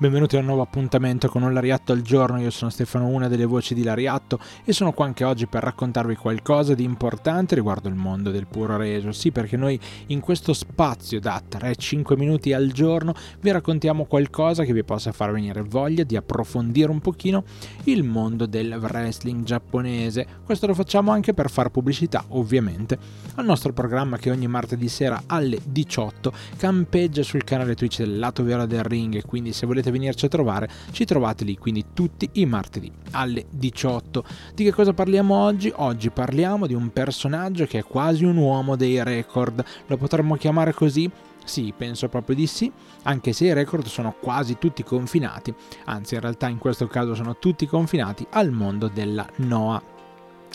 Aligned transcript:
Benvenuti 0.00 0.36
a 0.36 0.38
un 0.38 0.44
nuovo 0.44 0.62
appuntamento 0.62 1.26
con 1.26 1.42
un 1.42 1.52
Lariatto 1.52 1.90
al 1.90 2.02
giorno, 2.02 2.40
io 2.40 2.50
sono 2.50 2.70
Stefano, 2.70 3.08
una 3.08 3.26
delle 3.26 3.46
voci 3.46 3.74
di 3.74 3.82
Lariatto 3.82 4.38
e 4.64 4.72
sono 4.72 4.92
qua 4.92 5.06
anche 5.06 5.24
oggi 5.24 5.48
per 5.48 5.64
raccontarvi 5.64 6.14
qualcosa 6.14 6.72
di 6.74 6.84
importante 6.84 7.56
riguardo 7.56 7.88
il 7.88 7.96
mondo 7.96 8.30
del 8.30 8.46
puro 8.46 8.76
reso. 8.76 9.10
Sì, 9.10 9.32
perché 9.32 9.56
noi 9.56 9.76
in 10.06 10.20
questo 10.20 10.52
spazio 10.52 11.18
da 11.18 11.42
3-5 11.50 12.16
minuti 12.16 12.52
al 12.52 12.70
giorno 12.70 13.12
vi 13.40 13.50
raccontiamo 13.50 14.04
qualcosa 14.04 14.62
che 14.62 14.72
vi 14.72 14.84
possa 14.84 15.10
far 15.10 15.32
venire 15.32 15.62
voglia 15.62 16.04
di 16.04 16.14
approfondire 16.14 16.92
un 16.92 17.00
pochino 17.00 17.42
il 17.84 18.04
mondo 18.04 18.46
del 18.46 18.78
wrestling 18.80 19.42
giapponese. 19.42 20.24
Questo 20.44 20.68
lo 20.68 20.74
facciamo 20.74 21.10
anche 21.10 21.34
per 21.34 21.50
far 21.50 21.70
pubblicità, 21.70 22.24
ovviamente, 22.28 22.96
al 23.34 23.44
nostro 23.44 23.72
programma 23.72 24.16
che 24.16 24.30
ogni 24.30 24.46
martedì 24.46 24.86
sera 24.86 25.24
alle 25.26 25.58
18 25.64 26.32
campeggia 26.56 27.24
sul 27.24 27.42
canale 27.42 27.74
Twitch 27.74 27.98
del 27.98 28.16
lato 28.16 28.44
viola 28.44 28.64
del 28.64 28.84
ring 28.84 29.22
quindi 29.22 29.52
se 29.52 29.66
volete 29.66 29.86
volete 29.88 29.90
venirci 29.90 30.26
a 30.26 30.28
trovare, 30.28 30.68
ci 30.92 31.04
trovate 31.04 31.44
lì, 31.44 31.56
quindi 31.56 31.86
tutti 31.92 32.28
i 32.34 32.46
martedì 32.46 32.90
alle 33.12 33.46
18. 33.50 34.24
Di 34.54 34.64
che 34.64 34.72
cosa 34.72 34.92
parliamo 34.92 35.34
oggi? 35.34 35.72
Oggi 35.74 36.10
parliamo 36.10 36.66
di 36.66 36.74
un 36.74 36.90
personaggio 36.90 37.66
che 37.66 37.78
è 37.78 37.84
quasi 37.84 38.24
un 38.24 38.36
uomo 38.36 38.76
dei 38.76 39.02
record, 39.02 39.64
lo 39.86 39.96
potremmo 39.96 40.36
chiamare 40.36 40.72
così? 40.72 41.10
Sì, 41.44 41.72
penso 41.74 42.08
proprio 42.08 42.36
di 42.36 42.46
sì, 42.46 42.70
anche 43.04 43.32
se 43.32 43.46
i 43.46 43.54
record 43.54 43.86
sono 43.86 44.14
quasi 44.20 44.58
tutti 44.58 44.82
confinati, 44.82 45.54
anzi 45.86 46.14
in 46.14 46.20
realtà 46.20 46.48
in 46.48 46.58
questo 46.58 46.86
caso 46.86 47.14
sono 47.14 47.38
tutti 47.38 47.66
confinati 47.66 48.26
al 48.30 48.50
mondo 48.50 48.88
della 48.88 49.26
Noah. 49.36 49.96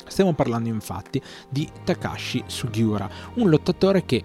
Stiamo 0.05 0.33
parlando 0.33 0.69
infatti 0.69 1.21
di 1.49 1.67
Takashi 1.83 2.43
Sugiura, 2.45 3.09
un 3.35 3.49
lottatore 3.49 4.05
che 4.05 4.23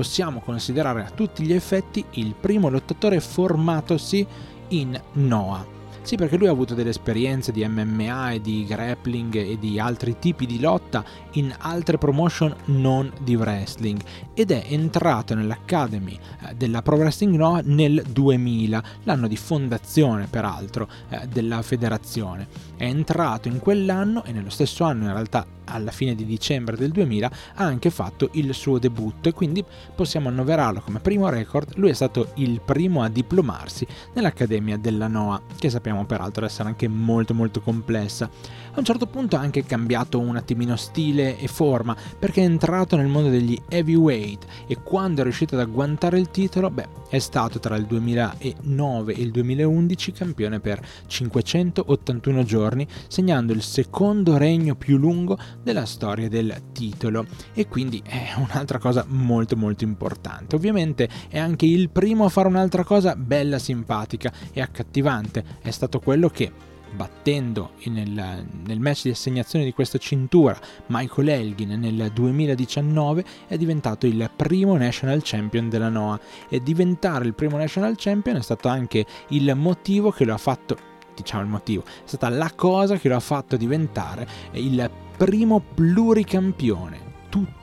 possiamo 0.00 0.40
considerare 0.40 1.04
a 1.04 1.10
tutti 1.10 1.42
gli 1.42 1.52
effetti 1.52 2.02
il 2.12 2.34
primo 2.34 2.70
lottatore 2.70 3.20
formatosi 3.20 4.26
in 4.68 4.98
Noah. 5.12 5.79
Sì, 6.02 6.16
perché 6.16 6.36
lui 6.36 6.48
ha 6.48 6.50
avuto 6.50 6.74
delle 6.74 6.90
esperienze 6.90 7.52
di 7.52 7.64
MMA 7.66 8.32
e 8.32 8.40
di 8.40 8.64
grappling 8.64 9.36
e 9.36 9.58
di 9.58 9.78
altri 9.78 10.18
tipi 10.18 10.46
di 10.46 10.58
lotta 10.58 11.04
in 11.32 11.54
altre 11.58 11.98
promotion 11.98 12.54
non 12.66 13.12
di 13.20 13.36
wrestling 13.36 14.00
ed 14.34 14.50
è 14.50 14.64
entrato 14.68 15.34
nell'Academy 15.34 16.18
eh, 16.48 16.54
della 16.54 16.82
Pro 16.82 16.96
Wrestling 16.96 17.36
Noah 17.36 17.60
nel 17.64 18.02
2000, 18.08 18.82
l'anno 19.04 19.28
di 19.28 19.36
fondazione 19.36 20.26
peraltro 20.26 20.88
eh, 21.10 21.26
della 21.28 21.60
federazione. 21.62 22.48
È 22.76 22.84
entrato 22.84 23.48
in 23.48 23.58
quell'anno 23.58 24.24
e 24.24 24.32
nello 24.32 24.50
stesso 24.50 24.84
anno 24.84 25.04
in 25.04 25.12
realtà 25.12 25.46
alla 25.70 25.90
fine 25.90 26.14
di 26.14 26.24
dicembre 26.24 26.76
del 26.76 26.90
2000 26.90 27.30
ha 27.54 27.64
anche 27.64 27.90
fatto 27.90 28.30
il 28.32 28.52
suo 28.54 28.78
debutto 28.78 29.28
e 29.28 29.32
quindi 29.32 29.64
possiamo 29.94 30.28
annoverarlo 30.28 30.80
come 30.80 31.00
primo 31.00 31.28
record. 31.28 31.76
Lui 31.76 31.90
è 31.90 31.94
stato 31.94 32.32
il 32.34 32.60
primo 32.60 33.02
a 33.02 33.08
diplomarsi 33.08 33.86
nell'Accademia 34.14 34.76
della 34.76 35.06
NOAA, 35.06 35.42
che 35.58 35.70
sappiamo 35.70 35.89
peraltro 36.06 36.44
essere 36.44 36.68
anche 36.68 36.88
molto 36.88 37.34
molto 37.34 37.60
complessa. 37.60 38.30
A 38.72 38.78
un 38.78 38.84
certo 38.84 39.06
punto 39.06 39.36
ha 39.36 39.40
anche 39.40 39.64
cambiato 39.64 40.18
un 40.18 40.36
attimino 40.36 40.76
stile 40.76 41.38
e 41.38 41.48
forma 41.48 41.96
perché 42.18 42.42
è 42.42 42.44
entrato 42.44 42.96
nel 42.96 43.08
mondo 43.08 43.28
degli 43.28 43.60
heavyweight 43.68 44.46
e 44.66 44.76
quando 44.82 45.20
è 45.20 45.24
riuscito 45.24 45.54
ad 45.54 45.60
agguantare 45.60 46.18
il 46.18 46.30
titolo, 46.30 46.70
beh, 46.70 46.88
è 47.08 47.18
stato 47.18 47.58
tra 47.58 47.76
il 47.76 47.86
2009 47.86 49.12
e 49.12 49.20
il 49.20 49.30
2011 49.32 50.12
campione 50.12 50.60
per 50.60 50.80
581 51.06 52.44
giorni, 52.44 52.86
segnando 53.08 53.52
il 53.52 53.62
secondo 53.62 54.36
regno 54.36 54.76
più 54.76 54.96
lungo 54.96 55.36
della 55.62 55.84
storia 55.84 56.28
del 56.28 56.54
titolo 56.72 57.26
e 57.52 57.66
quindi 57.66 58.00
è 58.06 58.34
un'altra 58.36 58.78
cosa 58.78 59.04
molto 59.08 59.56
molto 59.56 59.82
importante. 59.84 60.54
Ovviamente 60.54 61.08
è 61.28 61.38
anche 61.38 61.66
il 61.66 61.90
primo 61.90 62.24
a 62.24 62.28
fare 62.28 62.46
un'altra 62.46 62.84
cosa 62.84 63.16
bella, 63.16 63.58
simpatica 63.58 64.32
e 64.52 64.60
accattivante, 64.60 65.44
è 65.60 65.70
stato 65.80 65.98
quello 65.98 66.28
che 66.28 66.52
battendo 66.92 67.70
nel, 67.84 68.44
nel, 68.66 68.80
match 68.80 69.04
di 69.04 69.10
assegnazione 69.10 69.64
di 69.64 69.72
questa 69.72 69.96
cintura 69.96 70.58
Michael 70.86 71.28
Elgin 71.28 71.78
nel 71.78 72.10
2019 72.12 73.24
è 73.46 73.56
diventato 73.56 74.06
il 74.06 74.28
primo 74.34 74.76
national 74.76 75.20
champion 75.22 75.70
della 75.70 75.88
NOAA 75.88 76.20
e 76.50 76.62
diventare 76.62 77.24
il 77.24 77.34
primo 77.34 77.56
national 77.56 77.94
champion 77.96 78.36
è 78.36 78.42
stato 78.42 78.68
anche 78.68 79.06
il 79.28 79.54
motivo 79.54 80.10
che 80.10 80.24
lo 80.24 80.34
ha 80.34 80.38
fatto 80.38 80.76
diciamo 81.14 81.42
il 81.44 81.48
motivo 81.48 81.84
è 81.84 82.06
stata 82.06 82.28
la 82.28 82.52
cosa 82.54 82.96
che 82.98 83.08
lo 83.08 83.16
ha 83.16 83.20
fatto 83.20 83.56
diventare 83.56 84.28
il 84.52 84.90
primo 85.16 85.60
pluricampione. 85.60 87.08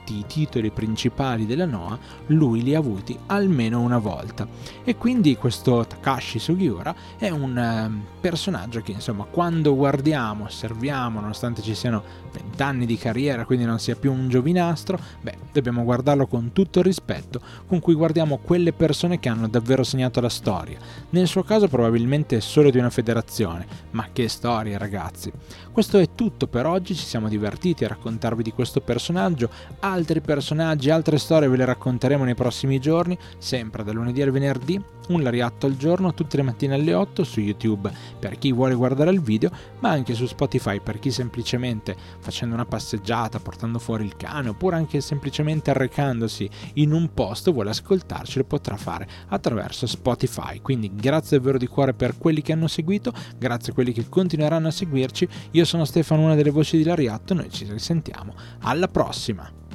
Tutti 0.08 0.20
i 0.20 0.26
titoli 0.26 0.70
principali 0.70 1.44
della 1.44 1.66
Noah 1.66 1.98
lui 2.28 2.62
li 2.62 2.74
ha 2.74 2.78
avuti 2.78 3.18
almeno 3.26 3.82
una 3.82 3.98
volta. 3.98 4.48
E 4.82 4.96
quindi 4.96 5.36
questo 5.36 5.84
Takashi 5.86 6.38
Sugiura 6.38 6.94
è 7.18 7.28
un 7.28 7.58
eh, 7.58 8.16
personaggio 8.18 8.80
che 8.80 8.92
insomma 8.92 9.24
quando 9.24 9.76
guardiamo, 9.76 10.44
osserviamo, 10.44 11.20
nonostante 11.20 11.60
ci 11.60 11.74
siano 11.74 12.02
vent'anni 12.32 12.86
di 12.86 12.96
carriera, 12.96 13.44
quindi 13.44 13.66
non 13.66 13.78
sia 13.78 13.96
più 13.96 14.10
un 14.10 14.30
giovinastro, 14.30 14.98
beh, 15.20 15.36
dobbiamo 15.52 15.84
guardarlo 15.84 16.26
con 16.26 16.52
tutto 16.52 16.78
il 16.78 16.86
rispetto 16.86 17.40
con 17.66 17.80
cui 17.80 17.92
guardiamo 17.94 18.38
quelle 18.38 18.72
persone 18.72 19.18
che 19.18 19.28
hanno 19.28 19.46
davvero 19.46 19.82
segnato 19.84 20.22
la 20.22 20.30
storia. 20.30 20.78
Nel 21.10 21.26
suo 21.26 21.42
caso 21.42 21.68
probabilmente 21.68 22.40
solo 22.40 22.70
di 22.70 22.78
una 22.78 22.90
federazione, 22.90 23.66
ma 23.90 24.08
che 24.10 24.28
storia 24.28 24.78
ragazzi. 24.78 25.30
Questo 25.70 25.98
è 25.98 26.08
tutto 26.14 26.46
per 26.46 26.66
oggi, 26.66 26.94
ci 26.94 27.04
siamo 27.04 27.28
divertiti 27.28 27.84
a 27.84 27.88
raccontarvi 27.88 28.42
di 28.42 28.52
questo 28.52 28.80
personaggio, 28.80 29.50
altri 29.98 30.20
personaggi, 30.20 30.90
altre 30.90 31.18
storie 31.18 31.48
ve 31.48 31.56
le 31.56 31.64
racconteremo 31.64 32.24
nei 32.24 32.34
prossimi 32.34 32.78
giorni, 32.78 33.18
sempre 33.38 33.84
da 33.84 33.92
lunedì 33.92 34.22
al 34.22 34.30
venerdì 34.30 34.82
un 35.08 35.22
lariatto 35.22 35.66
al 35.66 35.76
giorno 35.76 36.14
tutte 36.14 36.36
le 36.36 36.42
mattine 36.42 36.74
alle 36.74 36.94
8 36.94 37.24
su 37.24 37.40
YouTube 37.40 37.90
per 38.18 38.38
chi 38.38 38.52
vuole 38.52 38.74
guardare 38.74 39.10
il 39.10 39.20
video, 39.20 39.50
ma 39.80 39.90
anche 39.90 40.14
su 40.14 40.26
Spotify 40.26 40.80
per 40.80 40.98
chi 40.98 41.10
semplicemente 41.10 41.96
facendo 42.20 42.54
una 42.54 42.64
passeggiata, 42.64 43.40
portando 43.40 43.78
fuori 43.78 44.04
il 44.04 44.16
cane 44.16 44.50
oppure 44.50 44.76
anche 44.76 45.00
semplicemente 45.00 45.70
arrecandosi 45.70 46.48
in 46.74 46.92
un 46.92 47.12
posto 47.14 47.52
vuole 47.52 47.70
ascoltarci, 47.70 48.38
lo 48.38 48.44
potrà 48.44 48.76
fare 48.76 49.06
attraverso 49.28 49.86
Spotify. 49.86 50.60
Quindi 50.60 50.92
grazie 50.94 51.38
davvero 51.38 51.58
di 51.58 51.66
cuore 51.66 51.94
per 51.94 52.18
quelli 52.18 52.42
che 52.42 52.52
hanno 52.52 52.68
seguito, 52.68 53.12
grazie 53.36 53.72
a 53.72 53.74
quelli 53.74 53.92
che 53.92 54.08
continueranno 54.08 54.68
a 54.68 54.72
seguirci. 54.72 55.28
Io 55.52 55.64
sono 55.64 55.84
Stefano, 55.84 56.22
una 56.22 56.34
delle 56.34 56.50
voci 56.50 56.76
di 56.76 56.84
Lariatto, 56.84 57.34
noi 57.34 57.50
ci 57.50 57.64
risentiamo 57.70 58.34
alla 58.60 58.88
prossima. 58.88 59.67